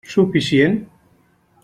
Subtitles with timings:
[0.13, 0.89] Suficient?